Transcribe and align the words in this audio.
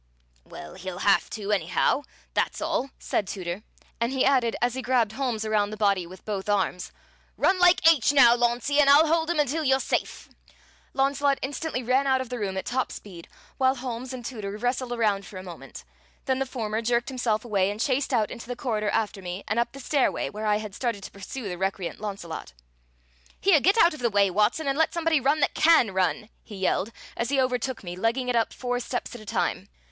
"Well, 0.43 0.73
he'll 0.73 0.97
have 1.05 1.29
to, 1.29 1.51
anyhow 1.51 2.01
that's 2.33 2.59
all," 2.59 2.89
said 2.97 3.27
Tooter, 3.27 3.61
and 3.99 4.11
he 4.11 4.25
added, 4.25 4.55
as 4.59 4.73
he 4.73 4.81
grabbed 4.81 5.11
Holmes 5.11 5.45
around 5.45 5.69
the 5.69 5.77
body 5.77 6.07
with 6.07 6.25
both 6.25 6.49
arms: 6.49 6.91
"Run 7.37 7.59
like 7.59 7.87
h 7.87 8.11
now, 8.11 8.35
Launcie, 8.35 8.79
and 8.79 8.89
I'll 8.89 9.05
hold 9.05 9.29
him 9.29 9.39
until 9.39 9.63
you're 9.63 9.79
safe!" 9.79 10.27
Launcelot 10.95 11.37
instantly 11.43 11.83
ran 11.83 12.07
out 12.07 12.19
of 12.19 12.29
the 12.29 12.39
room 12.39 12.57
at 12.57 12.65
top 12.65 12.91
speed, 12.91 13.27
while 13.59 13.75
Holmes 13.75 14.11
and 14.11 14.25
Tooter 14.25 14.57
wrestled 14.57 14.91
around 14.91 15.23
for 15.27 15.37
a 15.37 15.43
moment; 15.43 15.83
then 16.25 16.39
the 16.39 16.47
former 16.47 16.81
jerked 16.81 17.09
himself 17.09 17.45
away 17.45 17.69
and 17.69 17.79
chased 17.79 18.11
out 18.11 18.31
into 18.31 18.47
the 18.47 18.55
corridor 18.55 18.89
after 18.89 19.21
me, 19.21 19.43
and 19.47 19.59
up 19.59 19.71
the 19.71 19.79
stairway, 19.79 20.31
where 20.31 20.47
I 20.47 20.57
had 20.57 20.73
started 20.73 21.03
to 21.03 21.11
pursue 21.11 21.47
the 21.47 21.59
recreant 21.59 22.01
Launcelot. 22.01 22.53
"Here, 23.39 23.59
get 23.59 23.77
out 23.77 23.93
of 23.93 23.99
the 23.99 24.09
way, 24.09 24.31
Watson, 24.31 24.67
and 24.67 24.79
let 24.79 24.95
somebody 24.95 25.19
run 25.19 25.41
that 25.41 25.53
can 25.53 25.91
run!" 25.91 26.29
he 26.41 26.55
yelled, 26.55 26.91
as 27.15 27.29
he 27.29 27.39
overtook 27.39 27.83
me, 27.83 27.95
legging 27.95 28.29
it 28.29 28.35
up 28.35 28.51
four 28.51 28.79
steps 28.79 29.13
at 29.13 29.21
a 29.21 29.25
time. 29.27 29.69